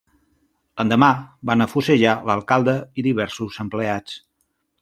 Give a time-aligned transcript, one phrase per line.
[0.81, 1.09] L'endemà
[1.51, 4.21] van afusellar l'alcalde i diversos empleats.